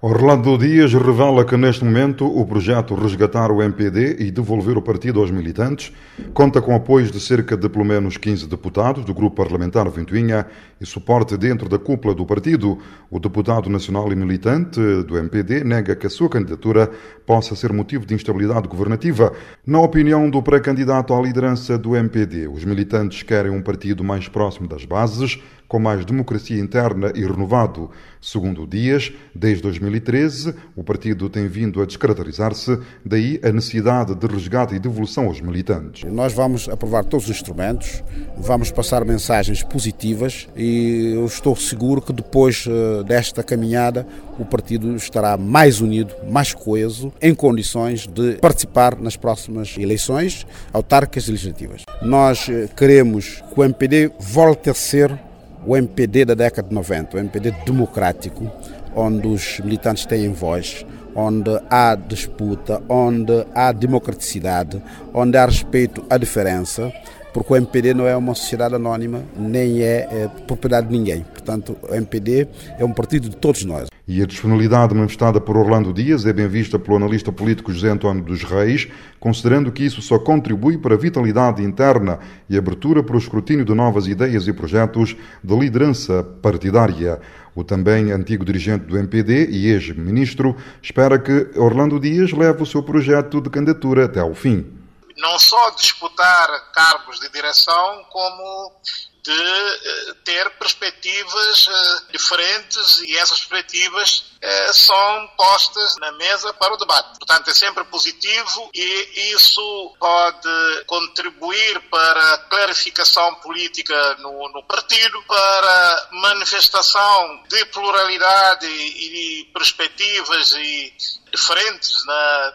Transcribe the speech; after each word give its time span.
Orlando 0.00 0.56
Dias 0.56 0.94
revela 0.94 1.44
que 1.44 1.56
neste 1.56 1.84
momento 1.84 2.24
o 2.24 2.46
projeto 2.46 2.94
Resgatar 2.94 3.50
o 3.50 3.60
MPD 3.60 4.18
e 4.20 4.30
devolver 4.30 4.78
o 4.78 4.82
partido 4.82 5.18
aos 5.18 5.28
militantes 5.28 5.92
conta 6.32 6.62
com 6.62 6.72
apoios 6.72 7.10
de 7.10 7.18
cerca 7.18 7.56
de 7.56 7.68
pelo 7.68 7.84
menos 7.84 8.16
15 8.16 8.46
deputados 8.46 9.04
do 9.04 9.12
grupo 9.12 9.34
parlamentar 9.34 9.90
Ventoinha 9.90 10.46
e 10.80 10.86
suporte 10.86 11.36
dentro 11.36 11.68
da 11.68 11.80
cúpula 11.80 12.14
do 12.14 12.24
partido. 12.24 12.78
O 13.10 13.18
deputado 13.18 13.68
nacional 13.68 14.12
e 14.12 14.14
militante 14.14 14.78
do 15.02 15.18
MPD 15.18 15.64
nega 15.64 15.96
que 15.96 16.06
a 16.06 16.10
sua 16.10 16.28
candidatura 16.28 16.88
possa 17.26 17.56
ser 17.56 17.72
motivo 17.72 18.06
de 18.06 18.14
instabilidade 18.14 18.68
governativa. 18.68 19.32
Na 19.66 19.80
opinião 19.80 20.30
do 20.30 20.40
pré-candidato 20.40 21.12
à 21.12 21.20
liderança 21.20 21.76
do 21.76 21.96
MPD, 21.96 22.46
os 22.46 22.64
militantes 22.64 23.24
querem 23.24 23.50
um 23.50 23.60
partido 23.60 24.04
mais 24.04 24.28
próximo 24.28 24.68
das 24.68 24.84
bases, 24.84 25.40
com 25.68 25.78
mais 25.78 26.04
democracia 26.04 26.58
interna 26.58 27.12
e 27.14 27.20
renovado. 27.20 27.90
Segundo 28.20 28.66
Dias, 28.66 29.12
desde 29.34 29.62
2013, 29.62 30.54
o 30.74 30.82
partido 30.82 31.28
tem 31.28 31.46
vindo 31.46 31.80
a 31.80 31.86
descaracterizar-se, 31.86 32.78
daí 33.04 33.38
a 33.44 33.52
necessidade 33.52 34.14
de 34.14 34.26
resgate 34.26 34.74
e 34.74 34.78
devolução 34.78 35.26
aos 35.26 35.40
militantes. 35.40 36.10
Nós 36.10 36.32
vamos 36.32 36.68
aprovar 36.68 37.04
todos 37.04 37.26
os 37.26 37.30
instrumentos, 37.30 38.02
vamos 38.36 38.70
passar 38.72 39.04
mensagens 39.04 39.62
positivas 39.62 40.48
e 40.56 41.12
eu 41.14 41.26
estou 41.26 41.54
seguro 41.54 42.00
que 42.00 42.12
depois 42.12 42.64
eh, 42.66 43.04
desta 43.04 43.42
caminhada 43.42 44.06
o 44.38 44.44
partido 44.44 44.96
estará 44.96 45.36
mais 45.36 45.80
unido, 45.80 46.14
mais 46.28 46.54
coeso, 46.54 47.12
em 47.20 47.34
condições 47.34 48.06
de 48.06 48.34
participar 48.34 48.98
nas 48.98 49.16
próximas 49.16 49.76
eleições 49.78 50.46
autárquicas 50.72 51.28
e 51.28 51.32
legislativas. 51.32 51.84
Nós 52.02 52.48
eh, 52.48 52.68
queremos 52.74 53.42
que 53.52 53.60
o 53.60 53.64
MPD 53.64 54.10
volte 54.18 54.70
a 54.70 54.74
ser 54.74 55.27
o 55.66 55.76
MPD 55.76 56.24
da 56.24 56.34
década 56.34 56.68
de 56.68 56.74
90, 56.74 57.16
o 57.16 57.20
MPD 57.20 57.50
democrático, 57.64 58.50
onde 58.94 59.26
os 59.28 59.60
militantes 59.60 60.06
têm 60.06 60.32
voz, 60.32 60.84
onde 61.14 61.50
há 61.70 61.94
disputa, 61.94 62.82
onde 62.88 63.46
há 63.54 63.72
democraticidade, 63.72 64.82
onde 65.12 65.36
há 65.36 65.46
respeito 65.46 66.04
à 66.08 66.16
diferença, 66.16 66.92
porque 67.38 67.52
o 67.52 67.56
MPD 67.56 67.94
não 67.94 68.04
é 68.04 68.16
uma 68.16 68.34
sociedade 68.34 68.74
anónima, 68.74 69.22
nem 69.36 69.80
é, 69.80 70.08
é 70.10 70.28
propriedade 70.44 70.88
de 70.88 70.92
ninguém. 70.92 71.22
Portanto, 71.22 71.76
o 71.88 71.94
MPD 71.94 72.48
é 72.76 72.84
um 72.84 72.92
partido 72.92 73.28
de 73.28 73.36
todos 73.36 73.64
nós. 73.64 73.88
E 74.08 74.20
a 74.20 74.26
disponibilidade 74.26 74.92
manifestada 74.92 75.40
por 75.40 75.56
Orlando 75.56 75.92
Dias 75.92 76.26
é 76.26 76.32
bem 76.32 76.48
vista 76.48 76.80
pelo 76.80 76.96
analista 76.96 77.30
político 77.30 77.72
José 77.72 77.90
António 77.90 78.24
dos 78.24 78.42
Reis, 78.42 78.88
considerando 79.20 79.70
que 79.70 79.84
isso 79.84 80.02
só 80.02 80.18
contribui 80.18 80.78
para 80.78 80.96
a 80.96 80.98
vitalidade 80.98 81.62
interna 81.62 82.18
e 82.50 82.58
abertura 82.58 83.04
para 83.04 83.14
o 83.14 83.18
escrutínio 83.18 83.64
de 83.64 83.72
novas 83.72 84.08
ideias 84.08 84.48
e 84.48 84.52
projetos 84.52 85.14
de 85.44 85.56
liderança 85.56 86.24
partidária. 86.42 87.20
O 87.54 87.62
também 87.62 88.10
antigo 88.10 88.44
dirigente 88.44 88.86
do 88.86 88.98
MPD 88.98 89.48
e 89.50 89.68
ex-ministro 89.68 90.56
espera 90.82 91.18
que 91.20 91.50
Orlando 91.56 92.00
Dias 92.00 92.32
leve 92.32 92.64
o 92.64 92.66
seu 92.66 92.82
projeto 92.82 93.40
de 93.40 93.48
candidatura 93.48 94.06
até 94.06 94.18
ao 94.18 94.34
fim. 94.34 94.77
Não 95.18 95.38
só 95.38 95.70
disputar 95.70 96.72
cargos 96.72 97.20
de 97.20 97.28
direção, 97.30 98.04
como 98.04 98.80
de 99.28 99.34
eh, 99.34 100.14
ter 100.24 100.50
perspectivas 100.58 101.68
eh, 101.68 102.12
diferentes 102.12 103.00
e 103.00 103.14
essas 103.18 103.40
perspectivas 103.40 104.24
eh, 104.40 104.72
são 104.72 105.28
postas 105.36 105.96
na 105.98 106.12
mesa 106.12 106.54
para 106.54 106.72
o 106.72 106.78
debate. 106.78 107.18
Portanto, 107.18 107.50
é 107.50 107.54
sempre 107.54 107.84
positivo 107.84 108.70
e 108.74 109.34
isso 109.34 109.94
pode 110.00 110.84
contribuir 110.86 111.78
para 111.90 112.34
a 112.34 112.38
clarificação 112.38 113.34
política 113.34 114.14
no, 114.20 114.48
no 114.48 114.62
partido, 114.62 115.22
para 115.24 116.08
manifestação 116.12 117.42
de 117.48 117.66
pluralidade 117.66 118.66
e, 118.66 119.44
perspectivas 119.52 120.52
e 120.52 120.94
diferentes, 121.30 121.92
na, 122.06 122.54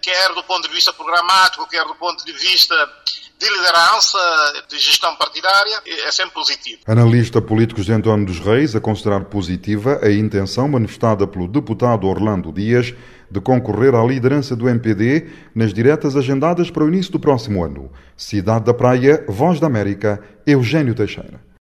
quer 0.00 0.32
do 0.32 0.42
ponto 0.44 0.66
de 0.66 0.74
vista 0.74 0.92
programático, 0.92 1.68
quer 1.68 1.84
do 1.84 1.94
ponto 1.96 2.24
de 2.24 2.32
vista 2.32 2.74
de 3.38 3.48
liderança, 3.48 4.64
de 4.68 4.78
gestão 4.78 5.14
partidária, 5.16 5.80
é 6.06 6.10
sempre 6.10 6.34
positivo. 6.34 6.80
Analista 6.86 7.40
político 7.40 7.80
José 7.80 7.94
António 7.94 8.26
dos 8.26 8.40
Reis 8.40 8.74
a 8.74 8.80
considerar 8.80 9.24
positiva 9.24 10.00
a 10.02 10.10
intenção 10.10 10.68
manifestada 10.68 11.26
pelo 11.26 11.48
deputado 11.48 12.06
Orlando 12.06 12.52
Dias 12.52 12.94
de 13.30 13.40
concorrer 13.40 13.94
à 13.94 14.04
liderança 14.04 14.56
do 14.56 14.68
MPD 14.68 15.26
nas 15.54 15.72
diretas 15.72 16.16
agendadas 16.16 16.70
para 16.70 16.84
o 16.84 16.88
início 16.88 17.12
do 17.12 17.20
próximo 17.20 17.62
ano. 17.62 17.90
Cidade 18.16 18.64
da 18.64 18.74
Praia, 18.74 19.24
Voz 19.28 19.60
da 19.60 19.66
América, 19.66 20.20
Eugênio 20.46 20.94
Teixeira. 20.94 21.47